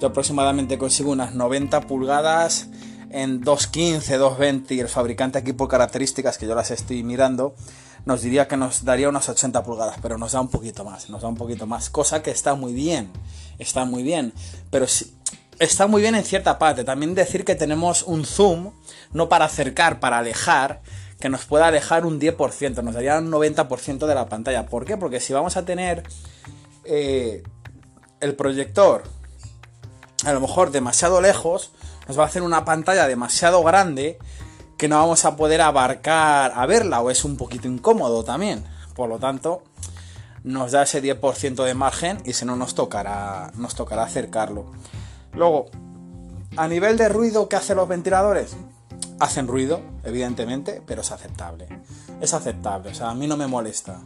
Yo 0.00 0.08
aproximadamente 0.08 0.78
consigo 0.78 1.10
unas 1.10 1.34
90 1.34 1.82
pulgadas 1.82 2.68
en 3.10 3.42
2.15, 3.42 4.18
2.20 4.18 4.76
y 4.76 4.80
el 4.80 4.88
fabricante 4.88 5.38
aquí 5.38 5.52
por 5.52 5.68
características 5.68 6.38
que 6.38 6.46
yo 6.46 6.54
las 6.54 6.70
estoy 6.70 7.02
mirando 7.02 7.54
nos 8.04 8.22
diría 8.22 8.48
que 8.48 8.56
nos 8.56 8.84
daría 8.84 9.08
unas 9.08 9.28
80 9.28 9.62
pulgadas, 9.62 9.96
pero 10.00 10.16
nos 10.16 10.32
da 10.32 10.40
un 10.40 10.48
poquito 10.48 10.84
más, 10.84 11.10
nos 11.10 11.20
da 11.20 11.28
un 11.28 11.34
poquito 11.34 11.66
más, 11.66 11.90
cosa 11.90 12.22
que 12.22 12.30
está 12.30 12.54
muy 12.54 12.72
bien, 12.72 13.10
está 13.58 13.84
muy 13.84 14.02
bien, 14.02 14.32
pero 14.70 14.86
sí, 14.86 15.14
está 15.58 15.86
muy 15.86 16.02
bien 16.02 16.14
en 16.14 16.24
cierta 16.24 16.58
parte. 16.58 16.84
También 16.84 17.14
decir 17.14 17.44
que 17.44 17.54
tenemos 17.54 18.02
un 18.02 18.24
zoom, 18.24 18.72
no 19.12 19.28
para 19.28 19.44
acercar, 19.44 20.00
para 20.00 20.18
alejar, 20.18 20.80
que 21.20 21.28
nos 21.28 21.44
pueda 21.44 21.66
alejar 21.68 22.06
un 22.06 22.18
10%, 22.18 22.82
nos 22.82 22.94
daría 22.94 23.18
un 23.18 23.30
90% 23.30 24.06
de 24.06 24.14
la 24.14 24.28
pantalla. 24.28 24.66
¿Por 24.66 24.84
qué? 24.84 24.96
Porque 24.96 25.20
si 25.20 25.32
vamos 25.32 25.56
a 25.56 25.64
tener 25.64 26.02
eh, 26.84 27.42
el 28.20 28.34
proyector 28.34 29.04
a 30.24 30.32
lo 30.32 30.40
mejor 30.40 30.70
demasiado 30.70 31.20
lejos, 31.20 31.72
nos 32.08 32.18
va 32.18 32.24
a 32.24 32.26
hacer 32.26 32.42
una 32.42 32.64
pantalla 32.64 33.06
demasiado 33.06 33.62
grande 33.62 34.18
que 34.76 34.88
no 34.88 34.96
vamos 34.96 35.24
a 35.24 35.36
poder 35.36 35.60
abarcar 35.60 36.52
a 36.54 36.66
verla 36.66 37.00
o 37.00 37.10
es 37.10 37.24
un 37.24 37.36
poquito 37.36 37.68
incómodo 37.68 38.24
también. 38.24 38.64
Por 38.94 39.08
lo 39.08 39.18
tanto, 39.18 39.62
nos 40.42 40.72
da 40.72 40.82
ese 40.82 41.02
10% 41.02 41.64
de 41.64 41.74
margen 41.74 42.18
y 42.24 42.32
si 42.32 42.44
no 42.44 42.56
nos 42.56 42.74
tocará, 42.74 43.50
nos 43.54 43.74
tocará 43.74 44.04
acercarlo. 44.04 44.70
Luego, 45.34 45.66
a 46.56 46.66
nivel 46.66 46.96
de 46.96 47.08
ruido 47.08 47.48
que 47.48 47.56
hacen 47.56 47.76
los 47.76 47.88
ventiladores, 47.88 48.56
hacen 49.20 49.46
ruido, 49.46 49.80
evidentemente, 50.02 50.82
pero 50.86 51.02
es 51.02 51.12
aceptable. 51.12 51.68
Es 52.20 52.34
aceptable, 52.34 52.90
o 52.90 52.94
sea, 52.94 53.10
a 53.10 53.14
mí 53.14 53.26
no 53.26 53.36
me 53.36 53.46
molesta. 53.46 54.00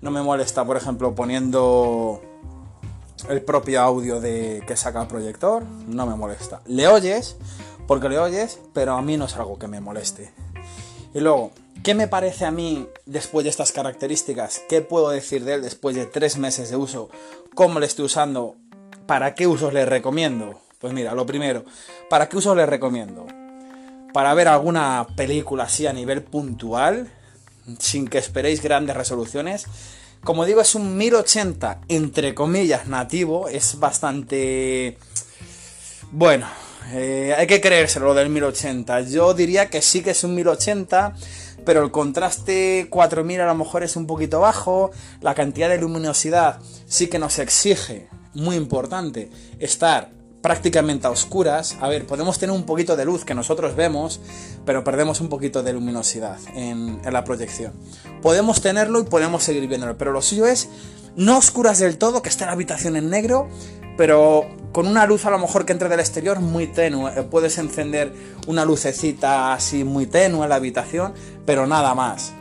No 0.00 0.10
me 0.10 0.22
molesta, 0.22 0.64
por 0.64 0.76
ejemplo, 0.76 1.14
poniendo 1.14 2.22
el 3.28 3.42
propio 3.42 3.82
audio 3.82 4.20
de 4.20 4.62
que 4.66 4.76
saca 4.76 5.02
el 5.02 5.08
proyector, 5.08 5.64
no 5.86 6.06
me 6.06 6.14
molesta. 6.14 6.62
Le 6.66 6.86
oyes, 6.86 7.36
porque 7.88 8.08
le 8.08 8.18
oyes, 8.18 8.60
pero 8.72 8.94
a 8.94 9.02
mí 9.02 9.16
no 9.16 9.24
es 9.24 9.36
algo 9.36 9.58
que 9.58 9.66
me 9.66 9.80
moleste. 9.80 10.32
Y 11.12 11.20
luego, 11.20 11.50
¿qué 11.82 11.94
me 11.94 12.06
parece 12.06 12.44
a 12.44 12.52
mí 12.52 12.86
después 13.06 13.42
de 13.42 13.50
estas 13.50 13.72
características? 13.72 14.62
¿Qué 14.68 14.82
puedo 14.82 15.10
decir 15.10 15.44
de 15.44 15.54
él 15.54 15.62
después 15.62 15.96
de 15.96 16.06
tres 16.06 16.38
meses 16.38 16.70
de 16.70 16.76
uso? 16.76 17.08
¿Cómo 17.54 17.80
le 17.80 17.86
estoy 17.86 18.04
usando? 18.04 18.54
¿Para 19.06 19.34
qué 19.34 19.48
usos 19.48 19.72
le 19.72 19.84
recomiendo? 19.84 20.60
Pues 20.78 20.92
mira, 20.92 21.12
lo 21.14 21.26
primero, 21.26 21.64
¿para 22.08 22.28
qué 22.28 22.36
usos 22.36 22.56
le 22.56 22.66
recomiendo? 22.66 23.26
Para 24.12 24.34
ver 24.34 24.48
alguna 24.48 25.06
película 25.16 25.64
así 25.64 25.86
a 25.86 25.92
nivel 25.92 26.22
puntual, 26.22 27.10
sin 27.78 28.08
que 28.08 28.18
esperéis 28.18 28.62
grandes 28.62 28.96
resoluciones. 28.96 29.66
Como 30.24 30.44
digo, 30.44 30.60
es 30.60 30.74
un 30.74 30.96
1080 30.96 31.82
entre 31.88 32.34
comillas 32.34 32.86
nativo, 32.86 33.48
es 33.48 33.78
bastante... 33.78 34.98
Bueno, 36.10 36.46
eh, 36.92 37.34
hay 37.36 37.46
que 37.46 37.60
creérselo 37.60 38.06
lo 38.06 38.14
del 38.14 38.30
1080. 38.30 39.02
Yo 39.02 39.34
diría 39.34 39.68
que 39.68 39.82
sí 39.82 40.02
que 40.02 40.10
es 40.10 40.24
un 40.24 40.34
1080, 40.34 41.14
pero 41.64 41.84
el 41.84 41.90
contraste 41.90 42.86
4000 42.88 43.40
a 43.42 43.46
lo 43.46 43.54
mejor 43.54 43.82
es 43.82 43.96
un 43.96 44.06
poquito 44.06 44.40
bajo. 44.40 44.90
La 45.20 45.34
cantidad 45.34 45.68
de 45.68 45.78
luminosidad 45.78 46.60
sí 46.86 47.08
que 47.08 47.18
nos 47.18 47.38
exige, 47.38 48.08
muy 48.34 48.56
importante, 48.56 49.30
estar 49.58 50.10
prácticamente 50.42 51.06
a 51.06 51.10
oscuras. 51.10 51.76
A 51.80 51.88
ver, 51.88 52.06
podemos 52.06 52.38
tener 52.38 52.54
un 52.54 52.64
poquito 52.64 52.96
de 52.96 53.04
luz 53.04 53.24
que 53.24 53.34
nosotros 53.34 53.74
vemos, 53.76 54.20
pero 54.64 54.84
perdemos 54.84 55.20
un 55.20 55.28
poquito 55.28 55.62
de 55.62 55.72
luminosidad 55.72 56.38
en, 56.54 57.00
la 57.10 57.24
proyección. 57.24 57.72
Podemos 58.22 58.60
tenerlo 58.60 59.00
y 59.00 59.04
podemos 59.04 59.42
seguir 59.42 59.66
viéndolo, 59.66 59.96
pero 59.98 60.12
lo 60.12 60.22
suyo 60.22 60.46
es 60.46 60.68
no 61.16 61.36
oscuras 61.38 61.78
del 61.78 61.98
todo, 61.98 62.22
que 62.22 62.28
esté 62.28 62.46
la 62.46 62.52
habitación 62.52 62.96
en 62.96 63.10
negro, 63.10 63.48
pero 63.96 64.46
con 64.72 64.86
una 64.86 65.06
luz 65.06 65.24
a 65.24 65.30
lo 65.30 65.38
mejor 65.38 65.64
que 65.64 65.72
entre 65.72 65.88
del 65.88 66.00
exterior 66.00 66.38
muy 66.38 66.68
tenue. 66.68 67.10
Puedes 67.24 67.58
encender 67.58 68.12
una 68.46 68.64
lucecita 68.64 69.52
así 69.52 69.82
muy 69.82 70.06
tenue 70.06 70.44
en 70.44 70.48
la 70.48 70.56
habitación, 70.56 71.14
pero 71.44 71.66
nada 71.66 71.94
más. 71.94 72.32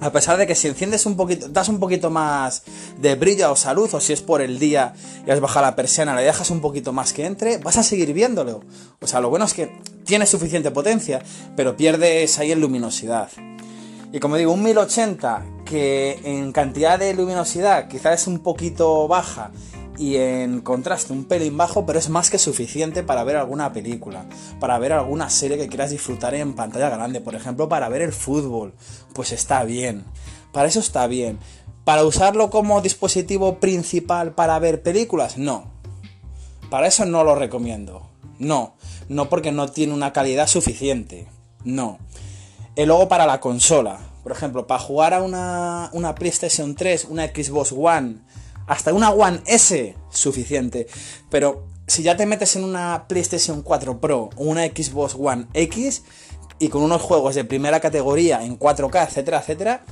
A 0.00 0.10
pesar 0.12 0.38
de 0.38 0.46
que 0.46 0.54
si 0.54 0.66
enciendes 0.68 1.04
un 1.04 1.16
poquito, 1.16 1.48
das 1.48 1.68
un 1.68 1.78
poquito 1.78 2.10
más 2.10 2.62
de 2.98 3.14
brillo 3.16 3.52
o 3.52 3.74
luz, 3.74 3.92
o 3.92 4.00
si 4.00 4.14
es 4.14 4.22
por 4.22 4.40
el 4.40 4.58
día 4.58 4.94
y 5.26 5.30
has 5.30 5.40
bajado 5.40 5.66
la 5.66 5.76
persiana, 5.76 6.16
le 6.16 6.22
dejas 6.22 6.50
un 6.50 6.60
poquito 6.60 6.92
más 6.92 7.12
que 7.12 7.26
entre, 7.26 7.58
vas 7.58 7.76
a 7.76 7.82
seguir 7.82 8.12
viéndolo. 8.14 8.62
O 9.00 9.06
sea, 9.06 9.20
lo 9.20 9.28
bueno 9.28 9.44
es 9.44 9.52
que 9.52 9.70
tiene 10.04 10.24
suficiente 10.24 10.70
potencia, 10.70 11.22
pero 11.54 11.76
pierdes 11.76 12.38
ahí 12.38 12.50
en 12.50 12.60
luminosidad. 12.60 13.28
Y 14.12 14.18
como 14.20 14.36
digo, 14.36 14.52
un 14.52 14.62
1080 14.62 15.44
que 15.64 16.18
en 16.24 16.50
cantidad 16.52 16.98
de 16.98 17.14
luminosidad 17.14 17.86
quizás 17.88 18.22
es 18.22 18.26
un 18.26 18.40
poquito 18.40 19.06
baja 19.06 19.52
y 20.00 20.16
en 20.16 20.62
contraste 20.62 21.12
un 21.12 21.26
pelín 21.26 21.58
bajo, 21.58 21.84
pero 21.84 21.98
es 21.98 22.08
más 22.08 22.30
que 22.30 22.38
suficiente 22.38 23.02
para 23.02 23.22
ver 23.22 23.36
alguna 23.36 23.70
película, 23.74 24.24
para 24.58 24.78
ver 24.78 24.94
alguna 24.94 25.28
serie 25.28 25.58
que 25.58 25.68
quieras 25.68 25.90
disfrutar 25.90 26.34
en 26.34 26.54
pantalla 26.54 26.88
grande, 26.88 27.20
por 27.20 27.34
ejemplo, 27.34 27.68
para 27.68 27.90
ver 27.90 28.00
el 28.00 28.14
fútbol, 28.14 28.72
pues 29.12 29.30
está 29.32 29.62
bien. 29.64 30.06
Para 30.52 30.68
eso 30.68 30.80
está 30.80 31.06
bien. 31.06 31.38
Para 31.84 32.06
usarlo 32.06 32.48
como 32.48 32.80
dispositivo 32.80 33.58
principal 33.58 34.32
para 34.32 34.58
ver 34.58 34.82
películas, 34.82 35.36
no. 35.36 35.64
Para 36.70 36.86
eso 36.86 37.04
no 37.04 37.22
lo 37.22 37.34
recomiendo. 37.34 38.08
No, 38.38 38.76
no 39.10 39.28
porque 39.28 39.52
no 39.52 39.68
tiene 39.68 39.92
una 39.92 40.14
calidad 40.14 40.46
suficiente. 40.46 41.28
No. 41.62 41.98
Y 42.74 42.86
luego 42.86 43.06
para 43.06 43.26
la 43.26 43.38
consola. 43.38 43.98
Por 44.22 44.32
ejemplo, 44.32 44.66
para 44.66 44.80
jugar 44.80 45.12
a 45.12 45.22
una, 45.22 45.90
una 45.92 46.14
PlayStation 46.14 46.74
3, 46.74 47.08
una 47.10 47.26
Xbox 47.26 47.72
One, 47.72 48.20
hasta 48.70 48.94
una 48.94 49.10
One 49.10 49.42
S 49.46 49.96
suficiente. 50.10 50.86
Pero 51.28 51.66
si 51.88 52.04
ya 52.04 52.16
te 52.16 52.24
metes 52.24 52.54
en 52.54 52.62
una 52.62 53.06
PlayStation 53.08 53.62
4 53.62 54.00
Pro 54.00 54.30
o 54.36 54.44
una 54.44 54.64
Xbox 54.64 55.16
One 55.18 55.48
X 55.54 56.04
y 56.60 56.68
con 56.68 56.84
unos 56.84 57.02
juegos 57.02 57.34
de 57.34 57.44
primera 57.44 57.80
categoría 57.80 58.44
en 58.44 58.56
4K, 58.56 59.08
etcétera, 59.08 59.40
etcétera, 59.40 59.84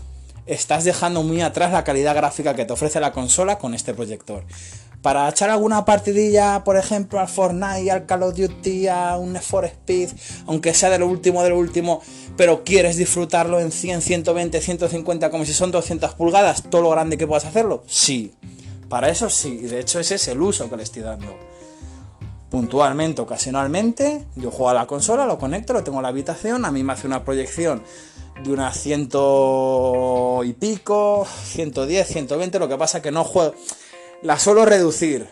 estás 0.46 0.84
dejando 0.84 1.24
muy 1.24 1.40
atrás 1.40 1.72
la 1.72 1.82
calidad 1.82 2.14
gráfica 2.14 2.54
que 2.54 2.66
te 2.66 2.72
ofrece 2.72 3.00
la 3.00 3.10
consola 3.10 3.58
con 3.58 3.74
este 3.74 3.94
proyector. 3.94 4.44
Para 5.02 5.28
echar 5.28 5.50
alguna 5.50 5.84
partidilla, 5.84 6.62
por 6.62 6.76
ejemplo, 6.76 7.18
al 7.18 7.28
Fortnite, 7.28 7.90
al 7.90 8.06
Call 8.06 8.22
of 8.22 8.36
Duty, 8.36 8.86
a 8.86 9.16
un 9.16 9.34
For 9.36 9.64
Speed, 9.64 10.10
aunque 10.46 10.72
sea 10.72 10.90
de 10.90 11.00
lo 11.00 11.08
último 11.08 11.42
de 11.42 11.50
lo 11.50 11.58
último, 11.58 12.00
pero 12.36 12.62
quieres 12.62 12.96
disfrutarlo 12.96 13.58
en 13.58 13.72
100, 13.72 14.02
120, 14.02 14.60
150, 14.60 15.30
como 15.30 15.44
si 15.44 15.52
son 15.52 15.72
200 15.72 16.14
pulgadas, 16.14 16.62
todo 16.70 16.82
lo 16.82 16.90
grande 16.90 17.18
que 17.18 17.26
puedas 17.26 17.44
hacerlo, 17.44 17.82
sí. 17.88 18.34
Para 18.88 19.10
eso 19.10 19.28
sí, 19.28 19.58
de 19.58 19.80
hecho 19.80 20.00
ese 20.00 20.14
es 20.14 20.28
el 20.28 20.40
uso 20.40 20.70
que 20.70 20.76
le 20.76 20.82
estoy 20.82 21.02
dando. 21.02 21.36
Puntualmente, 22.50 23.20
ocasionalmente, 23.20 24.24
yo 24.36 24.50
juego 24.50 24.70
a 24.70 24.74
la 24.74 24.86
consola, 24.86 25.26
lo 25.26 25.38
conecto, 25.38 25.74
lo 25.74 25.84
tengo 25.84 25.98
en 25.98 26.04
la 26.04 26.08
habitación, 26.08 26.64
a 26.64 26.70
mí 26.70 26.82
me 26.82 26.94
hace 26.94 27.06
una 27.06 27.22
proyección 27.22 27.82
de 28.42 28.50
unas 28.50 28.78
ciento 28.80 30.40
y 30.44 30.54
pico, 30.54 31.26
110, 31.44 32.06
120, 32.06 32.58
lo 32.58 32.68
que 32.68 32.78
pasa 32.78 33.02
que 33.02 33.10
no 33.10 33.24
juego, 33.24 33.54
la 34.22 34.38
suelo 34.38 34.64
reducir, 34.64 35.28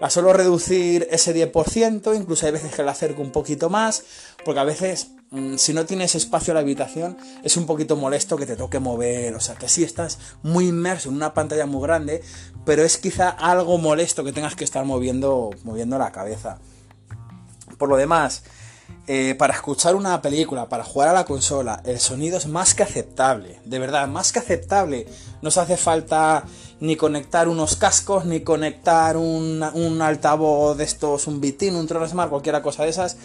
la 0.00 0.10
suelo 0.10 0.32
reducir 0.32 1.06
ese 1.12 1.32
10%, 1.32 2.16
incluso 2.16 2.46
hay 2.46 2.52
veces 2.52 2.74
que 2.74 2.82
la 2.82 2.92
acerco 2.92 3.22
un 3.22 3.30
poquito 3.30 3.70
más, 3.70 4.02
porque 4.44 4.58
a 4.58 4.64
veces 4.64 5.12
si 5.56 5.74
no 5.74 5.84
tienes 5.84 6.14
espacio 6.14 6.52
en 6.52 6.54
la 6.54 6.60
habitación, 6.60 7.18
es 7.42 7.56
un 7.56 7.66
poquito 7.66 7.96
molesto 7.96 8.36
que 8.36 8.46
te 8.46 8.56
toque 8.56 8.78
mover. 8.78 9.34
O 9.34 9.40
sea, 9.40 9.56
que 9.56 9.68
sí 9.68 9.84
estás 9.84 10.18
muy 10.42 10.68
inmerso 10.68 11.10
en 11.10 11.16
una 11.16 11.34
pantalla 11.34 11.66
muy 11.66 11.82
grande, 11.82 12.22
pero 12.64 12.82
es 12.82 12.96
quizá 12.96 13.28
algo 13.28 13.78
molesto 13.78 14.24
que 14.24 14.32
tengas 14.32 14.56
que 14.56 14.64
estar 14.64 14.84
moviendo, 14.84 15.50
moviendo 15.64 15.98
la 15.98 16.12
cabeza. 16.12 16.58
Por 17.76 17.90
lo 17.90 17.96
demás, 17.96 18.42
eh, 19.06 19.34
para 19.38 19.54
escuchar 19.54 19.96
una 19.96 20.20
película, 20.22 20.68
para 20.68 20.82
jugar 20.82 21.08
a 21.08 21.12
la 21.12 21.24
consola, 21.26 21.82
el 21.84 22.00
sonido 22.00 22.38
es 22.38 22.46
más 22.46 22.74
que 22.74 22.82
aceptable. 22.82 23.60
De 23.66 23.78
verdad, 23.78 24.08
más 24.08 24.32
que 24.32 24.38
aceptable. 24.38 25.06
No 25.42 25.50
se 25.50 25.60
hace 25.60 25.76
falta 25.76 26.44
ni 26.80 26.96
conectar 26.96 27.48
unos 27.48 27.76
cascos, 27.76 28.24
ni 28.24 28.40
conectar 28.40 29.18
un, 29.18 29.62
un 29.74 30.00
altavoz 30.00 30.78
de 30.78 30.84
estos, 30.84 31.26
un 31.26 31.40
bitín, 31.40 31.76
un 31.76 31.86
Smart, 31.86 32.30
cualquier 32.30 32.60
cosa 32.62 32.84
de 32.84 32.90
esas 32.90 33.18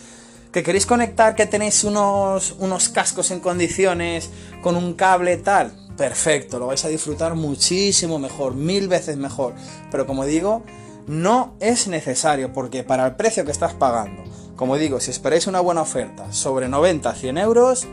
que 0.54 0.62
queréis 0.62 0.86
conectar, 0.86 1.34
que 1.36 1.48
tenéis 1.48 1.84
unos, 1.84 2.56
unos 2.60 2.88
cascos 2.90 3.32
en 3.32 3.40
condiciones 3.40 4.30
con 4.62 4.76
un 4.76 4.94
cable 4.94 5.38
tal, 5.38 5.74
perfecto, 5.98 6.60
lo 6.60 6.68
vais 6.68 6.86
a 6.86 6.90
disfrutar 6.90 7.34
muchísimo 7.34 8.20
mejor, 8.20 8.54
mil 8.54 8.88
veces 8.88 9.18
mejor. 9.18 9.56
Pero 9.90 10.06
como 10.06 10.26
digo, 10.26 10.62
no 11.08 11.56
es 11.60 11.88
necesario 11.88 12.54
porque 12.54 12.84
para 12.84 13.08
el 13.08 13.16
precio 13.16 13.46
que 13.46 13.52
estás 13.52 13.74
pagando, 13.74 14.24
como 14.56 14.78
digo, 14.78 15.00
si 15.00 15.10
esperáis 15.10 15.48
una 15.48 15.60
buena 15.60 15.82
oferta 15.82 16.32
sobre 16.32 16.70
90, 16.70 17.16
100 17.16 17.38
euros, 17.40 17.88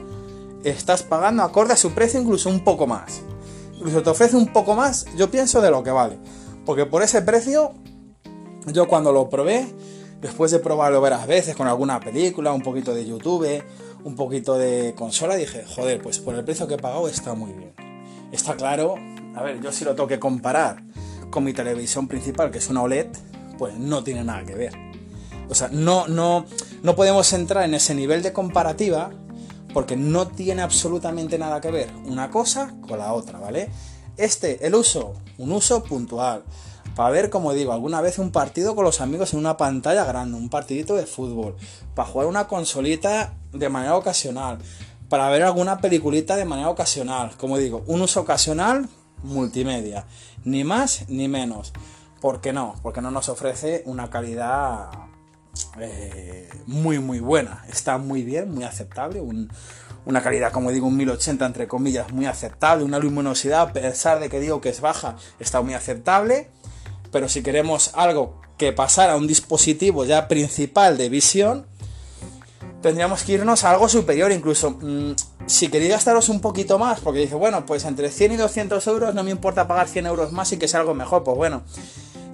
estás 0.63 1.03
pagando 1.03 1.43
acorde 1.43 1.73
a 1.73 1.77
su 1.77 1.93
precio 1.93 2.21
incluso 2.21 2.51
un 2.51 2.63
poco 2.63 2.87
más. 2.87 3.23
Incluso 3.75 4.03
te 4.03 4.11
ofrece 4.11 4.37
un 4.37 4.53
poco 4.53 4.75
más, 4.75 5.07
yo 5.17 5.31
pienso 5.31 5.63
de 5.63 5.71
lo 5.71 5.83
que 5.83 5.91
vale. 5.91 6.19
Porque 6.67 6.85
por 6.85 7.03
ese 7.03 7.23
precio, 7.23 7.73
yo 8.67 8.87
cuando 8.87 9.13
lo 9.13 9.31
probé, 9.31 9.67
después 10.21 10.51
de 10.51 10.59
probarlo 10.59 11.01
varias 11.01 11.27
veces 11.27 11.57
con 11.57 11.67
alguna 11.67 12.01
película, 12.01 12.53
un 12.53 12.63
poquito 12.63 12.95
de 12.95 13.07
YouTube, 13.07 13.63
un 14.05 14.17
poquito 14.17 14.57
de 14.57 14.95
consola, 14.97 15.37
dije, 15.37 15.65
joder, 15.67 16.03
pues 16.03 16.19
por 16.19 16.35
el 16.35 16.45
precio 16.45 16.67
que 16.67 16.75
he 16.75 16.79
pagado 16.79 17.09
está 17.09 17.35
muy 17.35 17.53
bien. 17.53 17.73
Está 18.33 18.57
claro, 18.57 18.95
a 19.35 19.43
ver, 19.43 19.61
yo 19.61 19.73
si 19.73 19.85
lo 19.85 19.95
tengo 19.95 20.09
que 20.09 20.19
comparar 20.19 20.83
con 21.31 21.45
mi 21.45 21.53
televisión 21.53 22.09
principal, 22.09 22.51
que 22.51 22.59
es 22.59 22.69
una 22.69 22.83
OLED, 22.83 23.09
pues 23.59 23.77
no 23.77 24.03
tiene 24.03 24.25
nada 24.25 24.45
que 24.45 24.55
ver. 24.55 24.73
O 25.49 25.55
sea, 25.55 25.69
no, 25.73 26.07
no, 26.07 26.47
no 26.83 26.95
podemos 26.95 27.33
entrar 27.33 27.65
en 27.65 27.75
ese 27.75 27.95
nivel 27.95 28.23
de 28.23 28.33
comparativa 28.33 29.11
porque 29.73 29.97
no 29.97 30.29
tiene 30.29 30.63
absolutamente 30.63 31.39
nada 31.39 31.61
que 31.61 31.71
ver 31.71 31.91
una 32.07 32.31
cosa 32.31 32.75
con 32.87 32.99
la 32.99 33.13
otra, 33.13 33.39
¿vale? 33.39 33.69
Este, 34.17 34.67
el 34.67 34.75
uso, 34.75 35.15
un 35.39 35.53
uso 35.53 35.83
puntual. 35.83 36.45
Para 36.95 37.11
ver, 37.11 37.31
como 37.31 37.53
digo, 37.53 37.73
alguna 37.73 38.01
vez 38.01 38.19
un 38.19 38.31
partido 38.31 38.75
con 38.75 38.85
los 38.85 39.01
amigos 39.01 39.33
en 39.33 39.39
una 39.39 39.57
pantalla 39.57 40.05
grande, 40.05 40.37
un 40.37 40.49
partidito 40.49 40.95
de 40.95 41.07
fútbol. 41.07 41.57
Para 41.95 42.09
jugar 42.09 42.27
una 42.27 42.47
consolita 42.47 43.35
de 43.53 43.69
manera 43.69 43.97
ocasional. 43.97 44.59
Para 45.09 45.29
ver 45.29 45.43
alguna 45.43 45.79
peliculita 45.79 46.37
de 46.37 46.45
manera 46.45 46.69
ocasional. 46.69 47.37
Como 47.37 47.59
digo, 47.59 47.83
un 47.87 48.03
uso 48.03 48.21
ocasional 48.21 48.89
multimedia. 49.23 50.07
Ni 50.45 50.65
más 50.65 51.09
ni 51.09 51.29
menos. 51.29 51.73
¿Por 52.21 52.41
qué 52.41 52.53
no? 52.53 52.75
Porque 52.83 53.01
no 53.01 53.11
nos 53.11 53.29
ofrece 53.29 53.83
una 53.87 54.11
calidad 54.11 54.91
eh, 55.79 56.49
muy 56.67 56.99
muy 56.99 57.21
buena. 57.21 57.65
Está 57.69 57.99
muy 57.99 58.23
bien, 58.23 58.53
muy 58.53 58.65
aceptable. 58.65 59.23
una 60.05 60.23
calidad, 60.23 60.53
como 60.53 60.71
digo, 60.71 60.87
un 60.87 60.97
1080 60.97 61.47
entre 61.47 61.69
comillas, 61.69 62.13
muy 62.13 62.27
aceptable. 62.27 62.85
Una 62.85 62.99
luminosidad, 62.99 63.61
a 63.63 63.73
pesar 63.73 64.21
de 64.21 64.29
que 64.29 64.41
digo 64.41 64.61
que 64.61 64.69
es 64.69 64.81
baja, 64.81 65.17
está 65.39 65.61
muy 65.63 65.75
aceptable. 65.75 66.51
Pero 67.11 67.29
si 67.29 67.43
queremos 67.43 67.91
algo 67.95 68.41
que 68.57 68.73
pasara 68.73 69.15
a 69.15 69.17
un 69.17 69.27
dispositivo 69.27 70.05
ya 70.05 70.29
principal 70.29 70.99
de 70.99 71.09
visión, 71.09 71.67
tendríamos 72.83 73.23
que 73.23 73.33
irnos 73.33 73.65
a 73.65 73.71
algo 73.71 73.89
superior 73.89 74.33
incluso. 74.33 74.73
Mm, 74.81 75.13
si 75.47 75.69
queréis 75.69 75.93
gastaros 75.93 76.29
un 76.29 76.41
poquito 76.41 76.79
más, 76.79 77.01
porque 77.01 77.21
dice, 77.21 77.35
bueno, 77.35 77.67
pues 77.67 77.85
entre 77.85 78.11
100 78.11 78.33
y 78.33 78.37
200 78.37 78.87
euros 78.87 79.15
no 79.15 79.25
me 79.25 79.31
importa 79.31 79.67
pagar 79.67 79.89
100 79.89 80.07
euros 80.07 80.33
más 80.33 80.53
y 80.53 80.59
que 80.59 80.69
sea 80.69 80.81
algo 80.81 80.95
mejor, 80.95 81.25
pues 81.25 81.37
bueno. 81.37 81.63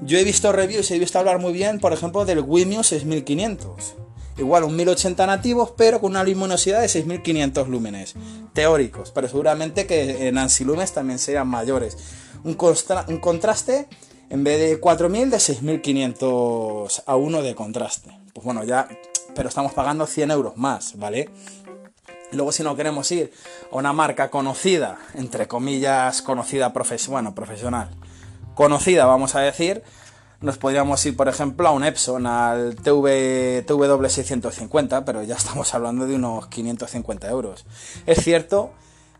Yo 0.02 0.18
he 0.18 0.24
visto 0.24 0.52
reviews 0.52 0.90
he 0.90 0.98
visto 0.98 1.18
hablar 1.18 1.38
muy 1.38 1.52
bien, 1.52 1.80
por 1.80 1.92
ejemplo, 1.92 2.24
del 2.24 2.40
Wimio 2.40 2.82
6500. 2.82 3.94
Igual 4.38 4.64
un 4.64 4.76
1080 4.76 5.26
nativos, 5.26 5.72
pero 5.76 6.00
con 6.00 6.10
una 6.10 6.22
luminosidad 6.22 6.82
de 6.82 6.88
6500 6.88 7.68
lúmenes. 7.68 8.14
Teóricos, 8.52 9.10
pero 9.10 9.28
seguramente 9.28 9.86
que 9.86 10.28
en 10.28 10.36
ansilumes 10.36 10.92
también 10.92 11.18
sean 11.18 11.48
mayores. 11.48 11.96
Un 12.44 12.54
contraste, 12.54 13.88
en 14.30 14.44
vez 14.44 14.58
de 14.58 14.80
4000, 14.80 15.30
de 15.30 15.40
6500 15.40 17.02
a 17.06 17.16
1 17.16 17.42
de 17.42 17.54
contraste. 17.54 18.10
Pues 18.32 18.44
bueno, 18.44 18.64
ya, 18.64 18.88
pero 19.34 19.48
estamos 19.48 19.72
pagando 19.72 20.06
100 20.06 20.30
euros 20.30 20.56
más, 20.56 20.98
¿vale? 20.98 21.30
Luego 22.32 22.52
si 22.52 22.62
no 22.62 22.76
queremos 22.76 23.10
ir 23.12 23.32
a 23.70 23.76
una 23.76 23.92
marca 23.92 24.30
conocida, 24.30 24.98
entre 25.14 25.46
comillas, 25.46 26.22
conocida, 26.22 26.72
bueno, 27.08 27.34
profesional, 27.34 27.90
conocida, 28.54 29.06
vamos 29.06 29.36
a 29.36 29.40
decir, 29.40 29.82
nos 30.40 30.58
podríamos 30.58 31.04
ir, 31.06 31.16
por 31.16 31.28
ejemplo, 31.28 31.68
a 31.68 31.70
un 31.70 31.84
Epson, 31.84 32.26
al 32.26 32.76
TV, 32.76 33.64
TW650, 33.66 35.04
pero 35.04 35.22
ya 35.22 35.36
estamos 35.36 35.72
hablando 35.74 36.06
de 36.06 36.16
unos 36.16 36.48
550 36.48 37.28
euros. 37.28 37.64
Es 38.06 38.22
cierto 38.22 38.72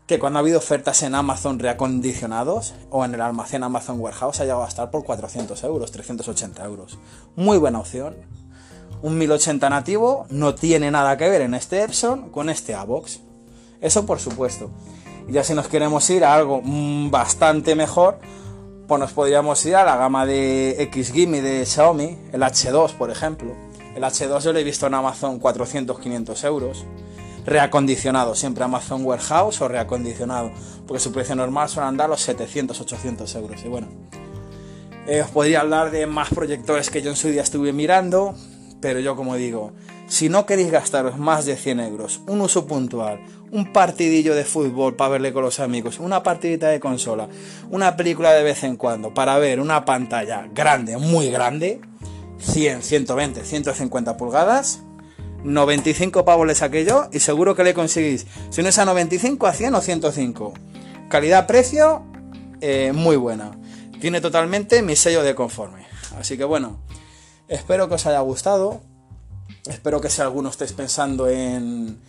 que 0.07 0.19
cuando 0.19 0.39
ha 0.39 0.41
habido 0.41 0.57
ofertas 0.57 1.03
en 1.03 1.15
Amazon 1.15 1.59
reacondicionados 1.59 2.73
o 2.89 3.03
en 3.03 3.13
el 3.13 3.21
almacén 3.21 3.63
Amazon 3.63 3.99
Warehouse 3.99 4.39
ha 4.39 4.43
llegado 4.45 4.63
a 4.63 4.67
estar 4.67 4.89
por 4.89 5.03
400 5.03 5.61
euros, 5.65 5.91
380 5.91 6.63
euros. 6.63 6.97
Muy 7.35 7.57
buena 7.57 7.79
opción. 7.79 8.15
Un 9.01 9.17
1080 9.17 9.69
nativo 9.69 10.25
no 10.29 10.55
tiene 10.55 10.91
nada 10.91 11.17
que 11.17 11.29
ver 11.29 11.41
en 11.41 11.53
este 11.53 11.83
Epson 11.83 12.29
con 12.29 12.49
este 12.49 12.73
Avox. 12.73 13.19
Eso 13.81 14.05
por 14.05 14.19
supuesto. 14.19 14.71
Y 15.27 15.33
ya 15.33 15.43
si 15.43 15.53
nos 15.53 15.67
queremos 15.67 16.09
ir 16.09 16.23
a 16.23 16.33
algo 16.33 16.61
mm, 16.63 17.11
bastante 17.11 17.75
mejor, 17.75 18.19
pues 18.87 18.99
nos 19.01 19.11
podríamos 19.11 19.63
ir 19.65 19.75
a 19.75 19.83
la 19.83 19.97
gama 19.97 20.25
de 20.25 20.81
X-Gimme 20.83 21.41
de 21.41 21.65
Xiaomi, 21.65 22.17
el 22.31 22.41
H2 22.41 22.93
por 22.93 23.11
ejemplo. 23.11 23.53
El 23.93 24.03
H2 24.03 24.39
yo 24.39 24.53
lo 24.53 24.59
he 24.59 24.63
visto 24.63 24.87
en 24.87 24.93
Amazon 24.93 25.41
400-500 25.41 26.45
euros. 26.45 26.85
Reacondicionado, 27.47 28.35
siempre 28.35 28.65
Amazon 28.65 29.05
Warehouse 29.05 29.61
o 29.61 29.69
reacondicionado, 29.69 30.51
porque 30.85 31.01
su 31.01 31.13
precio 31.13 31.33
normal 31.33 31.69
suele 31.69 31.87
andar 31.87 32.09
los 32.09 32.27
700-800 32.27 33.35
euros. 33.37 33.63
Y 33.63 33.69
bueno, 33.69 33.87
eh, 35.07 35.21
os 35.21 35.29
podría 35.29 35.61
hablar 35.61 35.89
de 35.89 36.07
más 36.07 36.27
proyectores 36.27 36.89
que 36.89 37.01
yo 37.01 37.09
en 37.09 37.15
su 37.15 37.29
día 37.29 37.41
estuve 37.41 37.71
mirando, 37.71 38.35
pero 38.81 38.99
yo 38.99 39.15
como 39.15 39.37
digo, 39.37 39.71
si 40.07 40.27
no 40.27 40.45
queréis 40.45 40.71
gastaros 40.71 41.17
más 41.17 41.45
de 41.45 41.55
100 41.55 41.79
euros, 41.79 42.19
un 42.27 42.41
uso 42.41 42.67
puntual, 42.67 43.21
un 43.49 43.71
partidillo 43.71 44.35
de 44.35 44.43
fútbol 44.43 44.97
para 44.97 45.11
verle 45.11 45.31
con 45.31 45.43
los 45.43 45.61
amigos, 45.61 46.01
una 46.01 46.23
partidita 46.23 46.67
de 46.67 46.81
consola, 46.81 47.29
una 47.71 47.95
película 47.95 48.33
de 48.33 48.43
vez 48.43 48.65
en 48.65 48.75
cuando 48.75 49.13
para 49.13 49.37
ver 49.37 49.61
una 49.61 49.85
pantalla 49.85 50.49
grande, 50.53 50.97
muy 50.97 51.29
grande, 51.29 51.79
100, 52.39 52.81
120, 52.83 53.45
150 53.45 54.17
pulgadas, 54.17 54.81
95 55.43 56.25
pavos 56.25 56.47
le 56.47 56.55
saqué 56.55 56.85
yo 56.85 57.07
y 57.11 57.19
seguro 57.19 57.55
que 57.55 57.63
le 57.63 57.73
conseguís, 57.73 58.25
si 58.49 58.63
no 58.63 58.69
es 58.69 58.77
a 58.77 58.85
95, 58.85 59.47
a 59.47 59.53
100 59.53 59.75
o 59.75 59.81
105. 59.81 60.53
Calidad-precio, 61.09 62.03
eh, 62.61 62.91
muy 62.93 63.15
buena. 63.15 63.51
Tiene 64.01 64.21
totalmente 64.21 64.81
mi 64.81 64.95
sello 64.95 65.23
de 65.23 65.35
conforme. 65.35 65.85
Así 66.19 66.37
que 66.37 66.43
bueno, 66.43 66.79
espero 67.47 67.87
que 67.87 67.95
os 67.95 68.05
haya 68.05 68.19
gustado. 68.19 68.81
Espero 69.67 70.01
que 70.01 70.09
si 70.09 70.21
alguno 70.21 70.49
estéis 70.49 70.73
pensando 70.73 71.27
en 71.27 71.99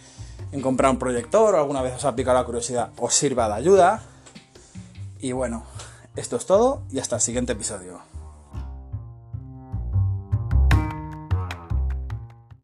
en 0.53 0.61
comprar 0.61 0.91
un 0.91 0.99
proyector 0.99 1.55
o 1.55 1.59
alguna 1.59 1.83
vez 1.83 1.95
os 1.95 2.05
ha 2.05 2.15
picado 2.15 2.39
la 2.39 2.45
curiosidad, 2.45 2.91
os 2.99 3.15
sirva 3.15 3.49
de 3.49 3.55
ayuda. 3.55 4.03
Y 5.21 5.33
bueno, 5.33 5.65
esto 6.17 6.37
es 6.37 6.47
todo 6.47 6.83
y 6.91 6.99
hasta 6.99 7.17
el 7.17 7.23
siguiente 7.23 7.53
episodio. 7.53 8.01